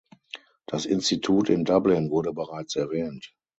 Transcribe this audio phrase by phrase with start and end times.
[0.65, 3.35] Das Institut in Dublin wurde bereits erwähnt.